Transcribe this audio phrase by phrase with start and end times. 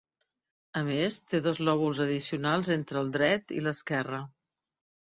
[0.79, 4.27] A més, té dos lòbuls addicionals entre el dret i l'esquerre.